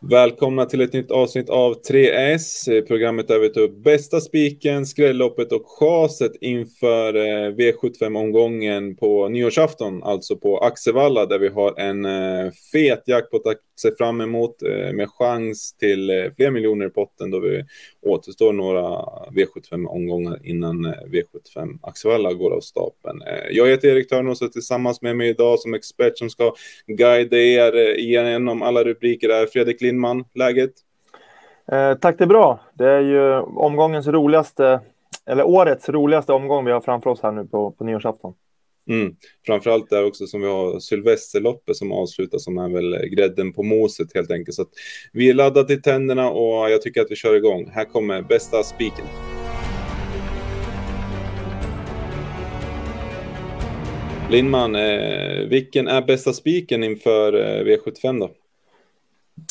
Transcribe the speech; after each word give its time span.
Välkomna 0.00 0.64
till 0.64 0.80
ett 0.80 0.92
nytt 0.92 1.10
avsnitt 1.10 1.50
av 1.50 1.74
3S, 1.90 2.82
programmet 2.86 3.28
där 3.28 3.38
vi 3.38 3.48
tar 3.48 3.60
upp 3.60 3.84
bästa 3.84 4.20
spiken, 4.20 4.86
skrälloppet 4.86 5.52
och 5.52 5.62
chaset 5.66 6.32
inför 6.40 7.16
eh, 7.16 7.52
V75-omgången 7.54 8.96
på 8.96 9.28
nyårsafton, 9.28 10.02
alltså 10.02 10.36
på 10.36 10.58
Axevalla 10.58 11.26
där 11.26 11.38
vi 11.38 11.48
har 11.48 11.80
en 11.80 12.04
eh, 12.04 12.50
fet 12.72 13.02
jackpot 13.06 13.46
att 13.46 13.56
se 13.76 13.90
fram 13.98 14.20
emot 14.20 14.62
eh, 14.62 14.92
med 14.92 15.10
chans 15.10 15.72
till 15.72 16.30
fler 16.36 16.50
miljoner 16.50 16.86
i 16.86 16.90
potten 16.90 17.30
då 17.30 17.40
vi 17.40 17.64
återstår 18.02 18.52
några 18.52 18.80
V75-omgångar 19.30 20.40
innan 20.44 20.86
V75 20.86 21.78
Axevalla 21.82 22.32
går 22.32 22.50
av 22.50 22.60
stapeln. 22.60 23.22
Jag 23.50 23.68
heter 23.68 23.88
Erik 23.88 24.08
Törnros 24.08 24.42
och 24.42 24.52
tillsammans 24.52 25.02
med 25.02 25.16
mig 25.16 25.28
idag 25.28 25.58
som 25.58 25.74
expert 25.74 26.18
som 26.18 26.30
ska 26.30 26.54
guida 26.86 27.36
er 27.36 27.98
igenom 27.98 28.62
alla 28.62 28.84
rubriker 28.84 29.28
är 29.28 29.46
Fredrik 29.46 29.80
Lindman. 29.88 30.24
Läget? 30.34 30.70
Eh, 31.72 31.94
tack, 31.94 32.18
det 32.18 32.24
är 32.24 32.28
bra. 32.28 32.60
Det 32.74 32.90
är 32.90 33.00
ju 33.00 33.40
omgångens 33.40 34.06
roligaste, 34.06 34.80
eller 35.26 35.44
årets 35.44 35.88
roligaste 35.88 36.32
omgång 36.32 36.64
vi 36.64 36.72
har 36.72 36.80
framför 36.80 37.10
oss 37.10 37.22
här 37.22 37.32
nu 37.32 37.44
på, 37.44 37.70
på 37.70 37.84
nyårsafton. 37.84 38.34
Mm. 38.88 39.14
Framförallt 39.46 39.90
där 39.90 40.04
också 40.04 40.26
som 40.26 40.40
vi 40.40 40.46
har 40.46 40.80
Sylvesterloppet 40.80 41.76
som 41.76 41.92
avslutas 41.92 42.44
som 42.44 42.58
är 42.58 42.68
väl 42.68 43.08
grädden 43.08 43.52
på 43.52 43.62
moset 43.62 44.14
helt 44.14 44.30
enkelt. 44.30 44.54
Så 44.54 44.64
vi 45.12 45.30
är 45.30 45.34
laddade 45.34 45.68
till 45.68 45.82
tänderna 45.82 46.30
och 46.30 46.70
jag 46.70 46.82
tycker 46.82 47.00
att 47.00 47.10
vi 47.10 47.16
kör 47.16 47.34
igång. 47.34 47.70
Här 47.74 47.84
kommer 47.84 48.22
bästa 48.22 48.62
spiken. 48.62 49.04
Lindman, 54.30 54.74
eh, 54.74 55.48
vilken 55.48 55.88
är 55.88 56.02
bästa 56.02 56.32
spiken 56.32 56.84
inför 56.84 57.32
eh, 57.32 57.64
V75 57.64 58.20
då? 58.20 58.30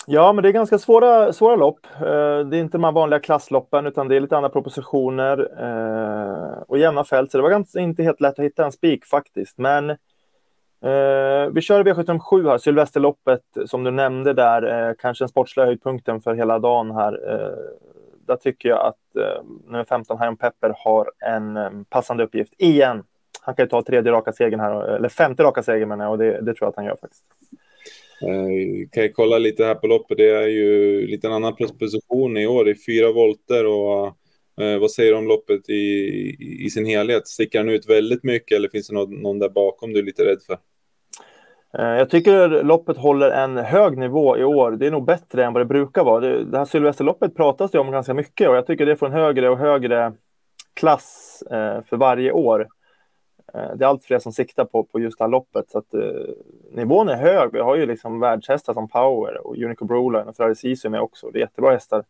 Ja, 0.10 0.34
men 0.34 0.44
det 0.44 0.50
är 0.50 0.54
ganska 0.54 0.80
svåra, 0.80 1.34
svåra 1.34 1.56
lopp. 1.56 1.80
Eh, 1.96 2.40
det 2.40 2.58
är 2.58 2.60
inte 2.60 2.78
de 2.78 2.84
här 2.84 2.92
vanliga 2.92 3.20
klassloppen, 3.20 3.88
utan 3.88 4.08
det 4.08 4.16
är 4.16 4.20
lite 4.20 4.38
andra 4.38 4.50
propositioner 4.50 5.50
eh, 5.60 6.62
och 6.68 6.78
jämna 6.78 7.04
fält. 7.04 7.32
Så 7.32 7.38
det 7.38 7.42
var 7.42 7.50
ganska, 7.50 7.80
inte 7.80 8.04
helt 8.04 8.22
lätt 8.22 8.40
att 8.40 8.46
hitta 8.46 8.66
en 8.66 8.72
spik 8.72 9.06
faktiskt. 9.06 9.58
Men 9.58 9.90
eh, 9.90 9.98
vi 11.52 11.62
kör 11.62 11.84
V757 11.84 12.50
här, 12.50 12.58
Sylvesterloppet 12.58 13.42
som 13.66 13.84
du 13.84 13.92
nämnde 13.92 14.34
där, 14.34 14.90
eh, 14.90 14.94
kanske 15.00 15.24
den 15.24 15.30
sportsliga 15.30 15.66
höjdpunkten 15.66 16.22
för 16.22 16.34
hela 16.34 16.60
dagen 16.60 16.92
här. 16.92 17.20
där 18.28 18.36
tycker 18.36 18.70
jag 18.70 18.86
att 18.86 19.24
nummer 19.66 19.84
15, 19.84 20.22
Hion 20.22 20.38
Pepper, 20.38 20.74
har 20.78 21.12
en 21.26 21.86
passande 21.86 22.24
uppgift 22.24 22.54
igen. 22.58 23.04
Han 23.42 23.56
kan 23.56 23.66
ju 23.66 23.70
ta 23.70 23.82
tredje 23.82 24.12
raka 24.12 24.32
segern 24.32 24.60
här, 24.60 24.96
eller 24.96 25.10
femte 25.10 25.44
raka 25.44 25.64
segern 25.64 25.90
menar 25.90 26.06
jag, 26.06 26.12
och 26.12 26.18
det, 26.18 26.42
det 26.42 26.54
tror 26.54 26.58
jag 26.60 26.70
att 26.70 26.76
han 26.76 26.86
gör 26.86 26.98
faktiskt. 27.02 27.24
Eh, 28.22 28.90
kan 28.92 29.04
jag 29.04 29.14
kolla 29.14 29.38
lite 29.38 29.66
här 29.66 29.76
på 29.76 29.88
loppet. 29.88 30.18
Det 30.18 30.30
är 30.30 30.48
ju 30.48 31.02
lite 31.08 31.28
en 31.28 31.34
annan 31.34 31.56
position 31.56 32.38
i 32.38 32.48
år. 32.48 32.66
Det 32.66 32.72
är 32.72 32.86
fyra 32.86 33.12
volter 33.12 33.66
och 33.66 34.08
eh, 34.62 34.80
vad 34.80 34.92
säger 34.92 35.12
du 35.12 35.18
om 35.18 35.28
loppet 35.28 35.70
i, 35.70 36.64
i, 36.66 36.70
sin 36.70 36.86
helhet? 36.86 37.28
Sticker 37.28 37.60
han 37.60 37.70
ut 37.70 37.90
väldigt 37.90 38.24
mycket 38.24 38.56
eller 38.56 38.70
finns 38.70 38.88
det 38.88 38.94
någon, 38.94 39.16
någon 39.16 39.40
där 39.40 39.50
bakom 39.50 39.94
du 39.94 40.00
är 40.00 40.04
lite 40.04 40.26
rädd 40.26 40.42
för? 40.48 40.58
Eh, 41.80 41.98
jag 41.98 42.10
tycker 42.10 42.64
loppet 42.64 42.98
håller 42.98 43.32
en 43.32 43.58
hög 43.58 43.98
nivå 43.98 44.38
i 44.38 44.44
år. 44.44 44.72
Det 44.72 44.88
är 44.88 44.92
nog 44.92 45.06
bättre 45.06 45.46
än 45.46 45.54
vad 45.54 45.62
det 45.62 45.66
brukar 45.66 46.04
vara. 46.04 46.20
Det, 46.20 46.46
det 46.46 46.58
här 46.58 46.66
Sylvesterloppet 46.66 47.36
pratas 47.36 47.72
det 47.72 47.80
om 47.80 47.92
ganska 47.92 48.14
mycket 48.14 48.50
och 48.50 48.56
jag 48.56 48.68
tycker 48.68 48.86
det 48.86 48.96
får 48.96 49.08
en 49.08 49.14
högre 49.14 49.50
och 49.50 49.58
högre 49.58 50.14
klass 50.74 51.44
eh, 51.52 51.82
för 51.90 51.98
varje 51.98 52.32
år. 52.32 52.68
Eh, 53.54 53.76
det 53.76 53.86
är 53.86 53.90
allt 53.90 54.04
fler 54.04 54.20
som 54.20 54.32
siktar 54.32 54.66
på, 54.66 54.84
på 54.84 55.00
just 55.00 55.18
det 55.18 55.24
här 55.24 55.30
loppet. 55.30 55.72
Så 55.72 55.78
att, 55.78 55.94
eh, 55.94 56.02
nivån 56.72 57.10
är 57.10 57.16
hög. 57.16 57.50
Vi 57.54 57.60
har 57.60 57.76
ju 57.76 57.86
liksom 57.86 58.20
världshästar 58.20 58.74
som 58.74 58.88
Power 58.88 59.48
och 59.48 59.58
Unico 59.58 59.86
Broline 59.86 60.28
och 60.28 60.36
Ferrari 60.36 60.56
Sisu 60.56 60.90
med 60.90 61.02
också. 61.02 61.30
Det 61.30 61.40
är 61.40 61.42
jättebra 61.42 61.72
hästar. 61.72 62.04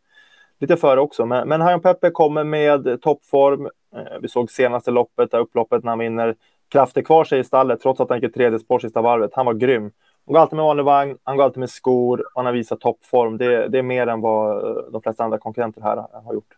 Lite 0.59 0.77
före 0.77 0.99
också, 0.99 1.25
men, 1.25 1.47
men 1.47 1.61
Hion 1.61 1.81
Pepe 1.81 2.11
kommer 2.11 2.43
med 2.43 3.01
toppform. 3.01 3.65
Eh, 3.95 4.19
vi 4.21 4.27
såg 4.27 4.51
senaste 4.51 4.91
loppet, 4.91 5.31
där 5.31 5.39
upploppet 5.39 5.83
när 5.83 5.91
han 5.91 5.99
vinner. 5.99 6.35
Krafter 6.69 7.01
kvar 7.01 7.23
sig 7.23 7.39
i 7.39 7.43
stallet 7.43 7.81
trots 7.81 7.99
att 7.99 8.09
han 8.09 8.19
gick 8.21 8.33
tredje 8.33 8.59
spår 8.59 8.79
sista 8.79 9.01
varvet. 9.01 9.31
Han 9.33 9.45
var 9.45 9.53
grym. 9.53 9.91
Han 10.25 10.33
går 10.33 10.39
alltid 10.39 10.55
med 10.55 10.65
vanlig 10.65 10.83
vagn, 10.83 11.17
han 11.23 11.37
går 11.37 11.43
alltid 11.43 11.59
med 11.59 11.69
skor 11.69 12.19
och 12.19 12.31
han 12.35 12.45
har 12.45 12.53
visat 12.53 12.79
toppform. 12.79 13.37
Det, 13.37 13.67
det 13.67 13.77
är 13.77 13.83
mer 13.83 14.07
än 14.07 14.21
vad 14.21 14.69
eh, 14.69 14.83
de 14.91 15.01
flesta 15.01 15.23
andra 15.23 15.37
konkurrenter 15.37 15.81
här 15.81 15.95
har 16.25 16.33
gjort 16.33 16.53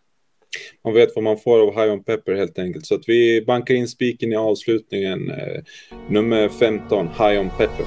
man 0.84 0.94
vet 0.94 1.14
vad 1.14 1.24
man 1.24 1.36
får 1.36 1.60
av 1.60 1.74
High 1.74 1.92
on 1.92 2.04
Pepper 2.04 2.34
helt 2.34 2.58
enkelt. 2.58 2.86
Så 2.86 2.94
att 2.94 3.04
vi 3.06 3.44
bankar 3.46 3.74
in 3.74 3.88
spiken 3.88 4.32
i 4.32 4.36
avslutningen. 4.36 5.30
Eh, 5.30 5.62
nummer 6.08 6.48
15, 6.48 7.08
High 7.08 7.40
on 7.40 7.50
Pepper. 7.58 7.86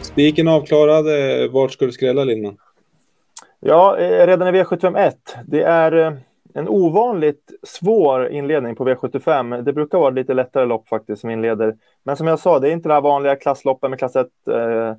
Spiken 0.00 0.48
avklarad. 0.48 1.06
Eh, 1.08 1.50
vart 1.50 1.72
ska 1.72 1.86
du 1.86 1.92
skrälla 1.92 2.24
Lindman? 2.24 2.56
Ja, 3.60 3.98
eh, 3.98 4.26
redan 4.26 4.54
i 4.54 4.62
V751. 4.62 5.12
Det 5.46 5.62
är 5.62 5.92
eh, 5.92 6.12
en 6.54 6.68
ovanligt 6.68 7.52
svår 7.62 8.28
inledning 8.28 8.76
på 8.76 8.88
V75. 8.88 9.62
Det 9.62 9.72
brukar 9.72 9.98
vara 9.98 10.10
lite 10.10 10.34
lättare 10.34 10.66
lopp 10.66 10.88
faktiskt 10.88 11.20
som 11.20 11.30
inleder. 11.30 11.76
Men 12.02 12.16
som 12.16 12.26
jag 12.26 12.38
sa, 12.38 12.58
det 12.58 12.68
är 12.68 12.72
inte 12.72 12.88
det 12.88 12.94
här 12.94 13.00
vanliga 13.00 13.36
klassloppen 13.36 13.90
med 13.90 13.98
klass 13.98 14.16
1. 14.16 14.26
Eh, 14.50 14.94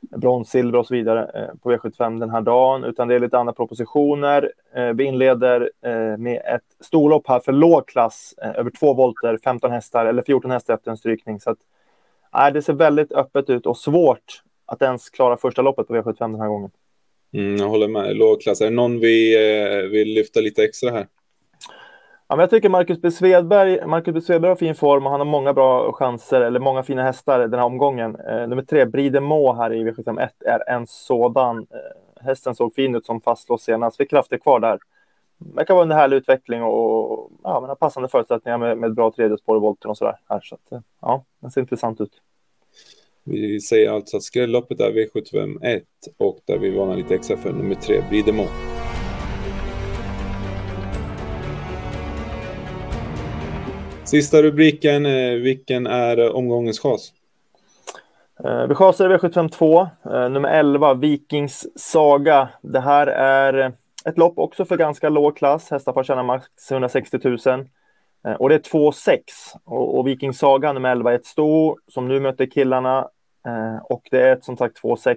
brons, 0.00 0.50
silver 0.50 0.78
och 0.78 0.86
så 0.86 0.94
vidare 0.94 1.30
eh, 1.34 1.56
på 1.62 1.72
V75 1.72 2.20
den 2.20 2.30
här 2.30 2.40
dagen, 2.40 2.84
utan 2.84 3.08
det 3.08 3.14
är 3.14 3.20
lite 3.20 3.38
andra 3.38 3.52
propositioner. 3.52 4.52
Eh, 4.74 4.88
vi 4.88 5.04
inleder 5.04 5.70
eh, 5.82 6.16
med 6.16 6.36
ett 6.36 6.84
storlopp 6.86 7.28
här 7.28 7.40
för 7.40 7.52
låg 7.52 7.88
klass, 7.88 8.34
över 8.38 8.70
två 8.70 8.94
volter, 8.94 9.38
15 9.44 9.70
hästar 9.70 10.06
eller 10.06 10.22
14 10.22 10.50
hästar 10.50 10.74
efter 10.74 10.90
en 10.90 10.96
strykning. 10.96 11.40
Så 11.40 11.50
att, 11.50 11.58
det 12.52 12.62
ser 12.62 12.72
väldigt 12.72 13.12
öppet 13.12 13.50
ut 13.50 13.66
och 13.66 13.76
svårt 13.76 14.42
att 14.66 14.82
ens 14.82 15.10
klara 15.10 15.36
första 15.36 15.62
loppet 15.62 15.88
på 15.88 15.96
V75 15.96 16.18
den 16.18 16.40
här 16.40 16.48
gången. 16.48 16.70
Mm, 17.32 17.56
jag 17.56 17.68
håller 17.68 17.88
med. 17.88 18.16
Låg 18.16 18.40
klass. 18.40 18.60
Är 18.60 18.64
det 18.64 18.70
någon 18.70 19.00
vi 19.00 19.36
vill 19.92 20.08
lyfta 20.08 20.40
lite 20.40 20.64
extra 20.64 20.90
här? 20.90 21.06
Ja, 22.28 22.36
men 22.36 22.42
jag 22.42 22.50
tycker 22.50 22.68
Marcus 22.68 23.00
B. 23.00 23.10
Svedberg, 23.10 23.86
Marcus 23.86 24.14
B. 24.14 24.20
Svedberg 24.20 24.48
har 24.48 24.56
fin 24.56 24.74
form 24.74 25.06
och 25.06 25.10
han 25.10 25.20
har 25.20 25.24
många 25.24 25.52
bra 25.52 25.92
chanser, 25.92 26.40
eller 26.40 26.60
många 26.60 26.82
fina 26.82 27.02
hästar 27.02 27.38
den 27.38 27.54
här 27.54 27.66
omgången. 27.66 28.16
Eh, 28.16 28.48
nummer 28.48 28.62
tre, 28.62 28.84
Bridemo 28.84 29.52
här 29.52 29.72
i 29.72 29.84
V751 29.84 30.28
är 30.40 30.70
en 30.70 30.86
sådan. 30.86 31.58
Eh, 31.58 32.24
hästen 32.24 32.54
såg 32.54 32.74
fin 32.74 32.94
ut 32.94 33.06
som 33.06 33.20
fastlås 33.20 33.62
senast, 33.62 33.96
fick 33.96 34.10
krafter 34.10 34.38
kvar 34.38 34.60
där. 34.60 34.78
Det 35.38 35.64
kan 35.64 35.76
vara 35.76 35.86
en 35.86 35.92
härlig 35.92 36.16
utveckling 36.16 36.62
och 36.62 37.30
ja, 37.42 37.60
men 37.60 37.68
har 37.68 37.76
passande 37.76 38.08
förutsättningar 38.08 38.58
med, 38.58 38.78
med 38.78 38.94
bra 38.94 39.12
tredje 39.12 39.38
spår 39.38 39.56
i 39.56 39.60
volten 39.60 39.90
och 39.90 39.98
sådär. 39.98 40.18
Här, 40.28 40.40
så 40.42 40.54
att, 40.54 40.72
eh, 40.72 40.80
ja, 41.00 41.24
den 41.40 41.50
ser 41.50 41.60
intressant 41.60 42.00
ut. 42.00 42.12
Vi 43.24 43.60
säger 43.60 43.90
alltså 43.90 44.16
att 44.16 44.22
skrälloppet 44.22 44.80
är 44.80 44.92
V751 44.92 45.82
och 46.16 46.38
där 46.44 46.58
vi 46.58 46.70
varnar 46.70 46.96
lite 46.96 47.14
extra 47.14 47.36
för 47.36 47.52
nummer 47.52 47.74
tre, 47.74 48.02
Bridemo. 48.10 48.44
Sista 54.06 54.42
rubriken, 54.42 55.06
eh, 55.06 55.32
vilken 55.32 55.86
är 55.86 56.32
omgångens 56.36 56.80
chas? 56.80 57.12
Eh, 58.44 58.66
vi 58.66 58.74
chasar 58.74 59.10
V752, 59.10 59.88
eh, 60.04 60.28
nummer 60.28 60.48
11, 60.48 60.94
Vikings 60.94 61.66
Saga. 61.76 62.48
Det 62.62 62.80
här 62.80 63.06
är 63.06 63.72
ett 64.04 64.18
lopp 64.18 64.38
också 64.38 64.64
för 64.64 64.76
ganska 64.76 65.08
låg 65.08 65.36
klass. 65.36 65.70
Hästar 65.70 65.92
får 65.92 66.02
tjäna 66.02 66.22
max 66.22 66.46
160 66.70 67.18
000. 67.24 67.38
Och 68.38 68.48
det 68.48 68.54
är 68.54 68.58
2,6. 68.58 69.20
Och, 69.64 69.98
och 69.98 70.06
Vikings 70.06 70.38
Saga 70.38 70.72
nummer 70.72 70.92
11 70.92 71.12
är 71.12 71.14
ett 71.14 71.26
sto 71.26 71.76
som 71.88 72.08
nu 72.08 72.20
möter 72.20 72.46
killarna. 72.46 73.08
Och 73.82 74.08
det 74.10 74.20
är 74.20 74.32
ett 74.32 74.44
som 74.44 74.56
sagt 74.56 74.82
2,6. 74.82 75.16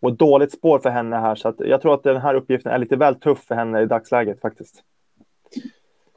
och 0.00 0.10
ett 0.10 0.18
dåligt 0.18 0.52
spår 0.52 0.78
för 0.78 0.90
henne 0.90 1.16
här. 1.16 1.34
Så 1.34 1.54
jag 1.58 1.82
tror 1.82 1.94
att 1.94 2.02
den 2.02 2.20
här 2.20 2.34
uppgiften 2.34 2.72
är 2.72 2.78
lite 2.78 2.96
väl 2.96 3.14
tuff 3.14 3.44
för 3.44 3.54
henne 3.54 3.82
i 3.82 3.86
dagsläget 3.86 4.40
faktiskt. 4.40 4.84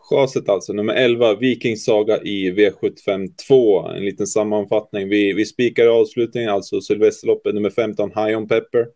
Chaset 0.10 0.50
alltså, 0.50 0.74
nummer 0.74 0.94
11, 0.94 1.36
Vikings 1.36 1.86
Saga 1.86 2.22
i 2.24 2.52
V75 2.52 3.30
2. 3.48 3.88
En 3.88 4.06
liten 4.06 4.28
sammanfattning. 4.28 5.10
Vi, 5.10 5.34
vi 5.34 5.46
spikar 5.46 5.88
avslutningen, 5.88 6.50
alltså 6.50 6.82
Sylvesterloppet 6.82 7.56
nummer 7.56 7.70
15, 7.70 8.12
High 8.16 8.38
on 8.38 8.48
Pepper. 8.48 8.88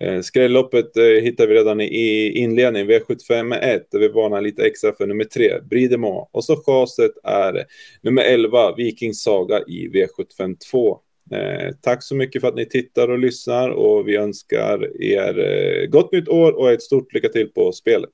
Eh, 0.00 0.20
Skrälloppet 0.20 0.96
eh, 0.96 1.04
hittar 1.04 1.46
vi 1.46 1.54
redan 1.54 1.80
i, 1.80 1.84
i 1.84 2.32
inledningen, 2.38 2.90
V75 2.90 3.58
1, 3.62 3.90
där 3.90 3.98
vi 3.98 4.08
varnar 4.08 4.40
lite 4.40 4.66
extra 4.66 4.92
för 4.92 5.06
nummer 5.06 5.24
3, 5.24 5.60
Bridemo. 5.60 6.28
Och 6.32 6.44
så 6.44 6.56
chaset 6.56 7.12
är 7.24 7.64
nummer 8.02 8.22
11, 8.22 8.74
Vikings 8.76 9.22
Saga 9.22 9.58
i 9.58 9.88
V75 9.88 10.56
2. 10.70 10.98
Eh, 11.32 11.74
tack 11.80 12.02
så 12.02 12.14
mycket 12.14 12.40
för 12.40 12.48
att 12.48 12.54
ni 12.54 12.66
tittar 12.66 13.08
och 13.08 13.18
lyssnar 13.18 13.70
och 13.70 14.08
vi 14.08 14.16
önskar 14.16 15.02
er 15.02 15.38
eh, 15.38 15.86
gott 15.86 16.12
nytt 16.12 16.28
år 16.28 16.52
och 16.52 16.72
ett 16.72 16.82
stort 16.82 17.14
lycka 17.14 17.28
till 17.28 17.48
på 17.48 17.72
spelet. 17.72 18.10